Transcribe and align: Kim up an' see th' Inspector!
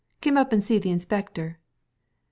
Kim 0.19 0.35
up 0.35 0.51
an' 0.51 0.61
see 0.61 0.79
th' 0.79 0.87
Inspector! 0.87 1.59